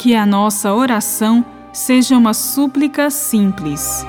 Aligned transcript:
que 0.00 0.14
a 0.14 0.24
nossa 0.24 0.72
oração 0.72 1.44
seja 1.74 2.16
uma 2.16 2.32
súplica 2.32 3.10
simples. 3.10 4.02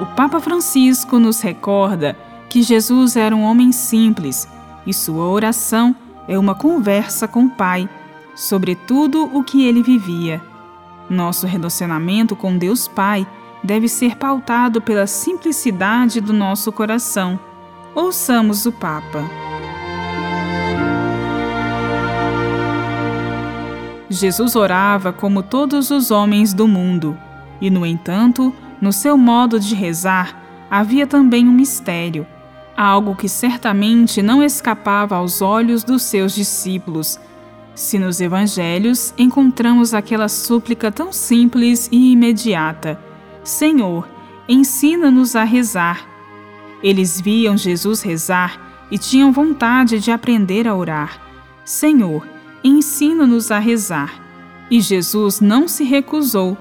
O 0.00 0.06
Papa 0.16 0.40
Francisco 0.40 1.18
nos 1.18 1.42
recorda 1.42 2.16
que 2.48 2.62
Jesus 2.62 3.14
era 3.14 3.36
um 3.36 3.42
homem 3.42 3.72
simples 3.72 4.48
e 4.86 4.94
sua 4.94 5.26
oração 5.26 5.94
é 6.26 6.38
uma 6.38 6.54
conversa 6.54 7.28
com 7.28 7.44
o 7.44 7.50
Pai 7.50 7.86
sobre 8.34 8.74
tudo 8.74 9.28
o 9.36 9.44
que 9.44 9.66
ele 9.66 9.82
vivia. 9.82 10.40
Nosso 11.10 11.46
relacionamento 11.46 12.34
com 12.34 12.56
Deus 12.56 12.88
Pai 12.88 13.26
deve 13.62 13.86
ser 13.86 14.16
pautado 14.16 14.80
pela 14.80 15.06
simplicidade 15.06 16.22
do 16.22 16.32
nosso 16.32 16.72
coração. 16.72 17.38
Ouçamos 17.94 18.64
o 18.64 18.72
Papa. 18.72 19.41
Jesus 24.12 24.54
orava 24.54 25.12
como 25.12 25.42
todos 25.42 25.90
os 25.90 26.10
homens 26.10 26.52
do 26.52 26.68
mundo, 26.68 27.18
e, 27.60 27.70
no 27.70 27.86
entanto, 27.86 28.54
no 28.80 28.92
seu 28.92 29.16
modo 29.16 29.58
de 29.58 29.74
rezar 29.74 30.42
havia 30.70 31.06
também 31.06 31.46
um 31.46 31.52
mistério, 31.52 32.26
algo 32.76 33.14
que 33.14 33.28
certamente 33.28 34.22
não 34.22 34.42
escapava 34.42 35.16
aos 35.16 35.42
olhos 35.42 35.84
dos 35.84 36.02
seus 36.02 36.34
discípulos. 36.34 37.18
Se 37.74 37.98
nos 37.98 38.20
evangelhos 38.20 39.14
encontramos 39.16 39.94
aquela 39.94 40.28
súplica 40.28 40.90
tão 40.90 41.12
simples 41.12 41.88
e 41.92 42.12
imediata: 42.12 42.98
Senhor, 43.44 44.08
ensina-nos 44.48 45.36
a 45.36 45.44
rezar. 45.44 46.06
Eles 46.82 47.20
viam 47.20 47.56
Jesus 47.56 48.02
rezar 48.02 48.58
e 48.90 48.98
tinham 48.98 49.32
vontade 49.32 50.00
de 50.00 50.10
aprender 50.10 50.66
a 50.66 50.74
orar. 50.74 51.20
Senhor, 51.64 52.26
ensina-nos 52.62 53.50
a 53.50 53.58
rezar. 53.58 54.20
E 54.70 54.80
Jesus 54.80 55.40
não 55.40 55.68
se 55.68 55.84
recusou. 55.84 56.56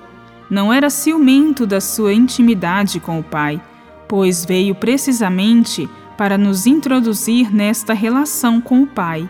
Não 0.49 0.71
era 0.71 0.89
ciumento 0.89 1.65
da 1.65 1.79
sua 1.79 2.13
intimidade 2.13 2.99
com 2.99 3.19
o 3.19 3.23
Pai, 3.23 3.61
pois 4.07 4.43
veio 4.43 4.75
precisamente 4.75 5.89
para 6.17 6.37
nos 6.37 6.67
introduzir 6.67 7.53
nesta 7.53 7.93
relação 7.93 8.59
com 8.59 8.83
o 8.83 8.87
Pai. 8.87 9.29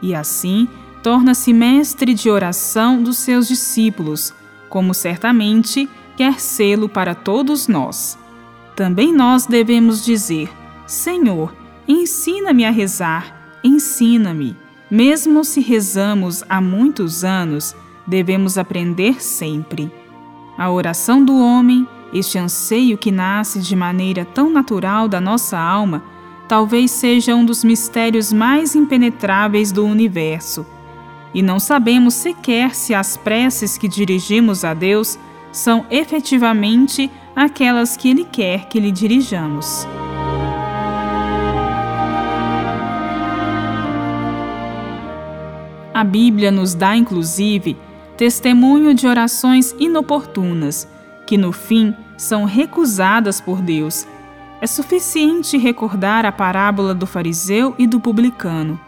E 0.00 0.14
assim 0.14 0.68
torna-se 1.02 1.52
mestre 1.52 2.14
de 2.14 2.30
oração 2.30 3.02
dos 3.02 3.18
seus 3.18 3.48
discípulos, 3.48 4.32
como 4.68 4.94
certamente 4.94 5.88
quer 6.16 6.38
sê-lo 6.38 6.88
para 6.88 7.14
todos 7.14 7.66
nós. 7.66 8.16
Também 8.76 9.12
nós 9.12 9.46
devemos 9.46 10.04
dizer: 10.04 10.48
Senhor, 10.86 11.52
ensina-me 11.86 12.64
a 12.64 12.70
rezar, 12.70 13.58
ensina-me. 13.64 14.61
Mesmo 14.92 15.42
se 15.42 15.62
rezamos 15.62 16.44
há 16.50 16.60
muitos 16.60 17.24
anos, 17.24 17.74
devemos 18.06 18.58
aprender 18.58 19.22
sempre. 19.22 19.90
A 20.58 20.70
oração 20.70 21.24
do 21.24 21.34
homem, 21.34 21.88
este 22.12 22.36
anseio 22.36 22.98
que 22.98 23.10
nasce 23.10 23.58
de 23.58 23.74
maneira 23.74 24.26
tão 24.26 24.50
natural 24.50 25.08
da 25.08 25.18
nossa 25.18 25.58
alma, 25.58 26.04
talvez 26.46 26.90
seja 26.90 27.34
um 27.34 27.42
dos 27.42 27.64
mistérios 27.64 28.34
mais 28.34 28.74
impenetráveis 28.74 29.72
do 29.72 29.82
universo. 29.86 30.66
E 31.32 31.40
não 31.40 31.58
sabemos 31.58 32.12
sequer 32.12 32.74
se 32.74 32.92
as 32.92 33.16
preces 33.16 33.78
que 33.78 33.88
dirigimos 33.88 34.62
a 34.62 34.74
Deus 34.74 35.18
são 35.50 35.86
efetivamente 35.90 37.10
aquelas 37.34 37.96
que 37.96 38.10
Ele 38.10 38.26
quer 38.26 38.68
que 38.68 38.78
lhe 38.78 38.92
dirijamos. 38.92 39.86
A 46.02 46.04
Bíblia 46.04 46.50
nos 46.50 46.74
dá, 46.74 46.96
inclusive, 46.96 47.76
testemunho 48.16 48.92
de 48.92 49.06
orações 49.06 49.72
inoportunas, 49.78 50.88
que 51.24 51.38
no 51.38 51.52
fim 51.52 51.94
são 52.16 52.44
recusadas 52.44 53.40
por 53.40 53.62
Deus. 53.62 54.04
É 54.60 54.66
suficiente 54.66 55.56
recordar 55.56 56.26
a 56.26 56.32
parábola 56.32 56.92
do 56.92 57.06
fariseu 57.06 57.76
e 57.78 57.86
do 57.86 58.00
publicano. 58.00 58.80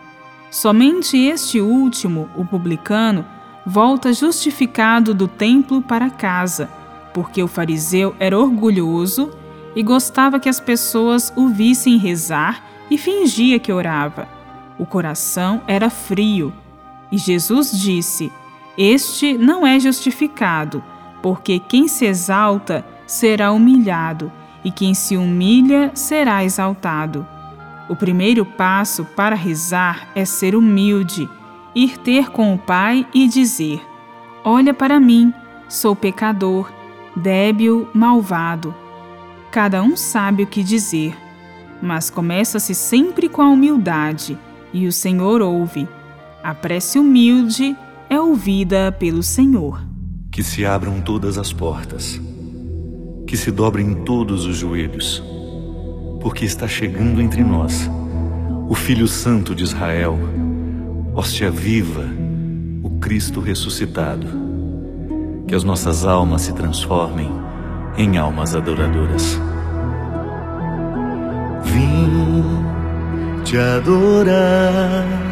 Somente 0.51 1.17
este 1.17 1.61
último, 1.61 2.29
o 2.35 2.45
publicano, 2.45 3.25
volta 3.65 4.13
justificado 4.13 5.15
do 5.15 5.29
templo 5.29 5.81
para 5.81 6.11
casa, 6.11 6.69
porque 7.13 7.41
o 7.41 7.47
fariseu 7.47 8.13
era 8.19 8.37
orgulhoso 8.37 9.31
e 9.77 9.85
gostava 9.85 10.41
que 10.41 10.49
as 10.49 10.59
pessoas 10.59 11.33
o 11.37 11.47
vissem 11.47 11.97
rezar 11.97 12.65
e 12.91 12.99
fingia 12.99 13.61
que 13.61 13.73
orava. 13.73 14.27
O 14.77 14.85
coração 14.85 15.63
era 15.69 15.89
frio 15.89 16.53
e 17.15 17.17
Jesus 17.17 17.71
disse: 17.71 18.33
Este 18.77 19.39
não 19.39 19.65
é 19.65 19.79
justificado, 19.79 20.83
porque 21.23 21.61
quem 21.61 21.87
se 21.87 22.05
exalta 22.05 22.85
será 23.07 23.53
humilhado, 23.53 24.33
e 24.65 24.71
quem 24.73 24.95
se 24.95 25.17
humilha 25.17 25.93
será 25.95 26.45
exaltado. 26.45 27.25
O 27.89 27.95
primeiro 27.95 28.45
passo 28.45 29.05
para 29.05 29.37
rezar 29.37 30.09
é 30.13 30.25
ser 30.25 30.57
humilde, 30.57 31.31
ir 31.73 31.99
ter 31.99 32.31
com 32.31 32.53
o 32.53 32.59
Pai 32.59 33.07
e 33.15 33.29
dizer: 33.29 33.81
Olha 34.43 34.75
para 34.75 34.99
mim, 34.99 35.33
sou 35.69 35.95
pecador, 35.95 36.69
débil, 37.15 37.89
malvado. 37.95 38.75
Cada 39.53 39.85
um 39.85 39.97
sabe 39.97 40.43
o 40.43 40.49
que 40.49 40.65
dizer, 40.65 41.17
mas 41.81 42.11
começa-se 42.11 42.75
sempre 42.75 43.29
com 43.29 43.41
a 43.41 43.49
humildade, 43.49 44.37
e 44.73 44.89
o 44.89 44.93
Senhor 44.93 45.41
ouve. 45.41 45.89
A 46.45 46.55
prece 46.55 46.99
humilde 46.99 47.75
é 48.11 48.21
ouvida 48.21 48.93
pelo 48.93 49.23
Senhor. 49.23 49.83
Que 50.31 50.43
se 50.43 50.67
abram 50.67 51.01
todas 51.01 51.39
as 51.39 51.55
portas, 51.55 52.21
que 53.27 53.35
se 53.35 53.51
dobrem 53.51 54.05
todos 54.05 54.45
os 54.45 54.59
joelhos, 54.59 55.25
porque 56.21 56.45
está 56.45 56.69
chegando 56.69 57.23
entre 57.23 57.43
nós 57.43 57.91
o 58.69 58.75
Filho 58.75 59.09
Santo 59.09 59.55
de 59.55 59.65
Israel, 59.65 60.19
hóstia 61.15 61.51
viva, 61.51 62.05
o 62.83 62.91
Cristo 62.99 63.41
ressuscitado. 63.41 64.27
Que 65.49 65.55
as 65.55 65.65
nossas 65.65 66.05
almas 66.05 66.43
se 66.43 66.53
transformem 66.53 67.33
em 67.97 68.19
almas 68.19 68.55
adoradoras. 68.55 69.41
Vim 71.65 72.43
te 73.45 73.57
adorar 73.57 75.24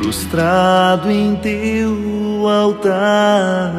prostrado 0.00 1.10
em 1.10 1.36
teu 1.36 2.48
altar, 2.48 3.70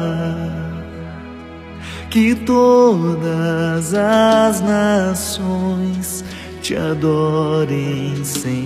que 2.10 2.36
todas 2.36 3.92
as 3.92 4.60
nações 4.60 6.24
te 6.62 6.76
adorem 6.76 8.24
sempre. 8.24 8.62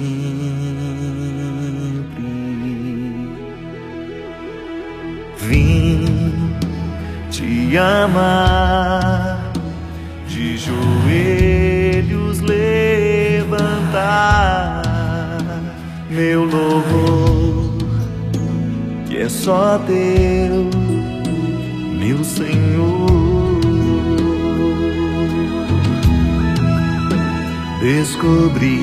Vim 5.38 6.34
te 7.30 7.78
amar, 7.78 9.50
de 10.28 10.58
joelhos 10.58 12.40
levantar 12.40 13.86
meu 16.16 16.44
louvor 16.44 17.74
é 19.14 19.28
só 19.28 19.78
teu, 19.86 20.70
meu 21.98 22.24
Senhor. 22.24 23.60
Descobri 27.82 28.80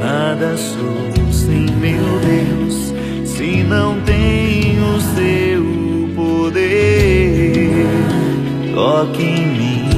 nada 0.00 0.56
sou 0.56 1.30
sem 1.30 1.66
meu 1.76 2.20
Deus, 2.20 2.94
se 3.28 3.62
não 3.64 4.00
tenho 4.00 4.98
seu 5.14 5.62
poder. 6.16 7.86
Toque 8.74 9.22
em 9.22 9.46
mim, 9.46 9.88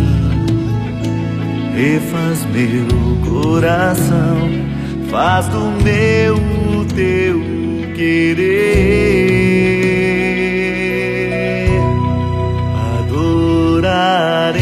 refaz 1.73 2.45
meu 2.47 2.87
coração, 3.31 4.66
faz 5.11 5.49
do 5.49 5.61
meu 5.83 6.37
teu 6.95 7.41
querer. 7.95 8.47
Adorarei, 12.99 14.57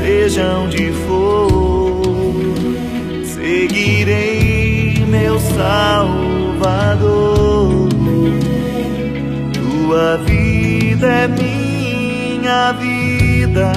seja 0.00 0.58
onde 0.58 0.92
for, 1.06 2.02
seguirei 3.24 5.04
meu 5.08 5.38
Salvador. 5.38 6.34
Tua 9.52 10.16
vida 10.18 11.06
é 11.06 11.28
minha 11.28 12.72
vida, 12.72 13.72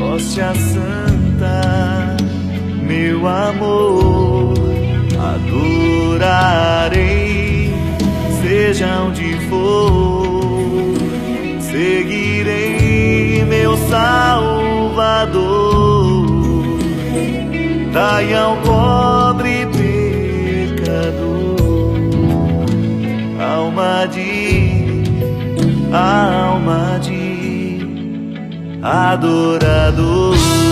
hóstia 0.00 0.52
santa, 0.54 2.09
meu 2.90 3.26
amor. 3.28 4.54
Adorarei, 6.18 6.90
seja 8.42 9.02
onde 9.06 9.34
for, 9.48 10.94
seguirei 11.60 13.44
meu 13.44 13.76
Salvador. 13.88 15.38
Dai 17.92 18.34
ao 18.34 18.56
pobre 18.56 19.68
pecador, 20.76 21.56
alma 23.38 24.06
de, 24.06 25.04
alma 25.92 26.98
de 27.00 27.78
adorador. 28.82 30.69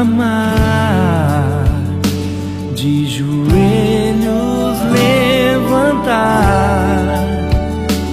Amar 0.00 1.64
de 2.74 3.06
joelhos 3.06 4.78
levantar 4.92 6.20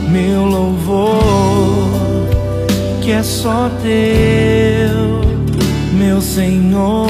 meu 0.09 0.45
louvor, 0.45 1.89
que 3.01 3.12
é 3.12 3.21
só 3.21 3.69
teu, 3.81 5.21
meu 5.97 6.21
Senhor. 6.21 7.03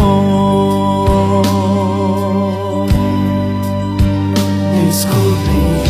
Descobri, 4.88 5.84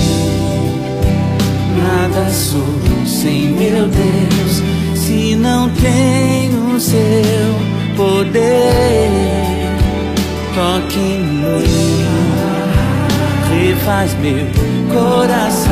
nada 1.81 2.29
sou 2.29 2.67
sem 3.05 3.51
meu 3.51 3.87
Deus, 3.87 4.61
se 4.95 5.35
não 5.37 5.69
tenho 5.69 6.77
seu 6.81 7.72
poder 7.95 9.09
toque 10.53 10.99
em 10.99 11.19
mim, 11.23 12.05
refaz 13.49 14.13
meu 14.15 14.45
coração, 14.93 15.71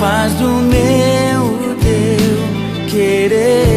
faz 0.00 0.32
do 0.34 0.48
meu 0.48 1.76
teu 1.80 2.88
querer. 2.88 3.75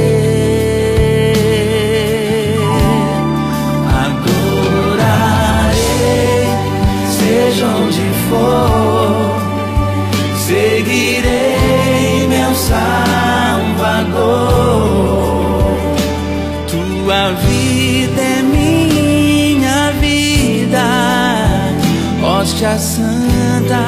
Hóstia 22.60 22.78
santa, 22.78 23.80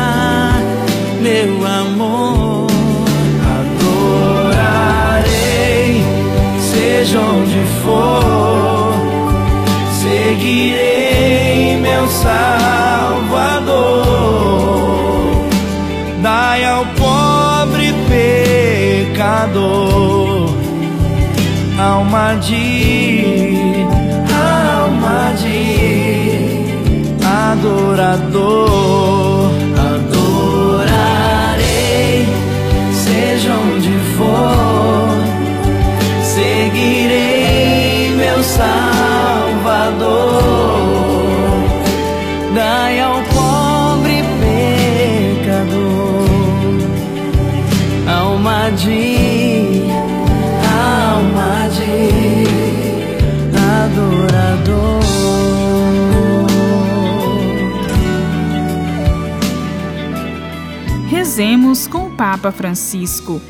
meu 1.21 1.67
amor. 1.67 2.67
Adorarei, 4.53 5.25
seja 6.57 7.19
onde 7.19 7.65
for, 7.83 8.93
seguirei 10.01 11.77
meu 11.81 12.07
Salvador. 12.07 12.31
Dai 16.21 16.63
ao 16.63 16.85
pobre 16.85 17.93
pecador 18.07 19.91
alma 21.81 22.35
de 22.35 22.80
com 61.91 62.07
o 62.07 62.15
Papa 62.15 62.51
Francisco 62.51 63.41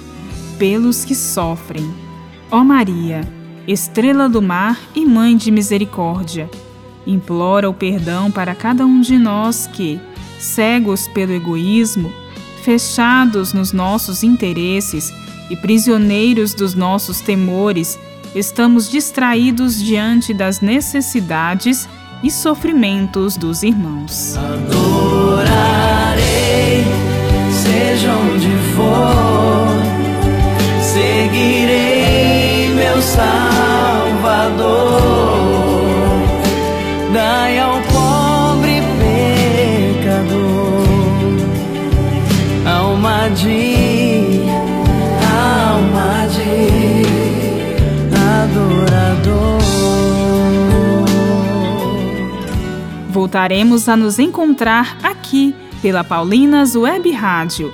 pelos 0.57 1.05
que 1.05 1.15
sofrem. 1.15 1.89
Ó 2.50 2.63
Maria, 2.63 3.21
estrela 3.67 4.27
do 4.27 4.41
mar 4.41 4.77
e 4.93 5.05
mãe 5.05 5.38
de 5.38 5.51
misericórdia, 5.51 6.50
implora 7.07 7.69
o 7.69 7.74
perdão 7.74 8.29
para 8.29 8.53
cada 8.53 8.86
um 8.86 9.00
de 9.00 9.17
nós 9.17 9.67
que, 9.67 10.00
cegos 10.39 11.07
pelo 11.07 11.31
egoísmo, 11.31 12.12
fechados 12.63 13.53
nos 13.53 13.71
nossos 13.71 14.24
interesses 14.24 15.13
e 15.50 15.55
prisioneiros 15.55 16.53
dos 16.53 16.74
nossos 16.74 17.21
temores, 17.21 18.00
estamos 18.36 18.89
distraídos 18.89 19.81
diante 19.81 20.33
das 20.33 20.62
necessidades 20.62 21.88
e 22.24 22.29
sofrimentos 22.29 23.36
dos 23.38 23.63
irmãos. 23.63 24.36
Adorarei, 24.38 25.90
seja 28.01 28.13
onde 28.13 28.50
for, 28.75 29.77
seguirei 30.81 32.70
meu 32.74 33.00
Salvador. 33.01 34.62
Dai 37.13 37.60
ao 37.60 37.79
pobre 37.81 38.81
pecador 40.01 40.81
alma 42.65 43.29
de 43.29 44.41
alma 45.29 46.27
de 46.27 47.03
adorador. 48.17 49.62
Voltaremos 53.10 53.88
a 53.88 53.96
nos 53.96 54.17
encontrar 54.17 54.98
aqui 55.03 55.53
pela 55.81 56.03
Paulinas 56.03 56.75
Web 56.75 57.12
Rádio, 57.12 57.74